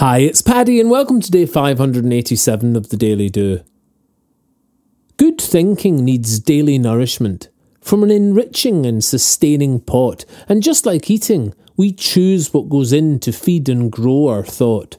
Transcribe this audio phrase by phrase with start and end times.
[0.00, 3.60] Hi, it's Paddy, and welcome to day 587 of the Daily Do.
[5.18, 7.50] Good thinking needs daily nourishment
[7.82, 13.20] from an enriching and sustaining pot, and just like eating, we choose what goes in
[13.20, 14.96] to feed and grow our thought.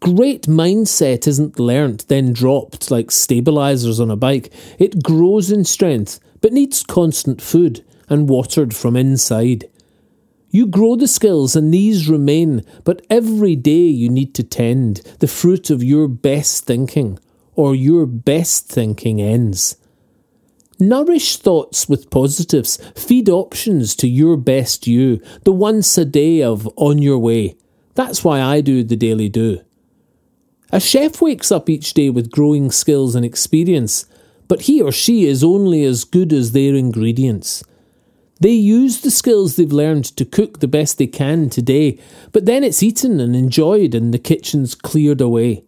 [0.00, 4.52] Great mindset isn't learnt, then dropped like stabilizers on a bike.
[4.78, 9.64] It grows in strength, but needs constant food and watered from inside.
[10.54, 15.26] You grow the skills and these remain, but every day you need to tend the
[15.26, 17.18] fruit of your best thinking,
[17.56, 19.74] or your best thinking ends.
[20.78, 26.68] Nourish thoughts with positives, feed options to your best you, the once a day of
[26.76, 27.56] on your way.
[27.96, 29.58] That's why I do the daily do.
[30.70, 34.06] A chef wakes up each day with growing skills and experience,
[34.46, 37.64] but he or she is only as good as their ingredients.
[38.40, 41.98] They use the skills they've learned to cook the best they can today,
[42.32, 45.64] but then it's eaten and enjoyed and the kitchen's cleared away.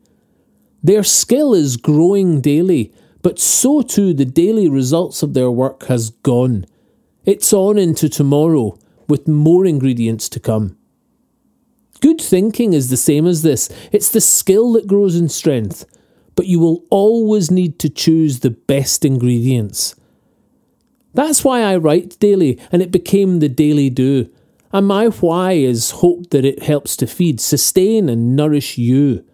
[0.83, 6.11] Their skill is growing daily, but so too the daily results of their work has
[6.11, 6.67] gone.
[7.25, 8.79] It's on into tomorrow
[9.09, 10.77] with more ingredients to come.
[12.01, 15.85] Good thinking is the same as this it's the skill that grows in strength,
[16.35, 19.95] but you will always need to choose the best ingredients.
[21.17, 24.31] That's why I write daily, and it became the daily do.
[24.71, 29.25] And my why is hope that it helps to feed, sustain, and nourish you.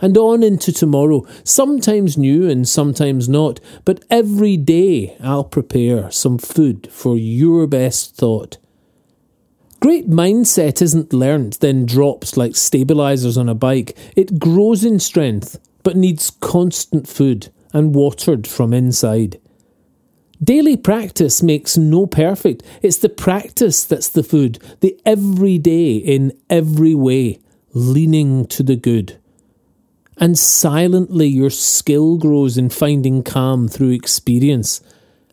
[0.00, 6.36] And on into tomorrow, sometimes new and sometimes not, but every day I'll prepare some
[6.36, 8.58] food for your best thought.
[9.78, 13.96] Great mindset isn't learnt, then dropped like stabilizers on a bike.
[14.16, 19.38] It grows in strength, but needs constant food and watered from inside.
[20.42, 22.62] Daily practice makes no perfect.
[22.82, 27.38] It's the practice that's the food, the everyday in every way,
[27.72, 29.18] leaning to the good.
[30.18, 34.80] And silently, your skill grows in finding calm through experience.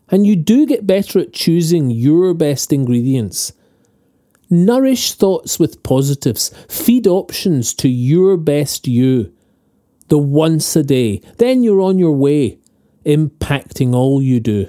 [0.08, 3.52] And you do get better at choosing your best ingredients.
[4.50, 9.32] Nourish thoughts with positives, feed options to your best you.
[10.08, 12.58] The once a day, then you're on your way,
[13.06, 14.68] impacting all you do.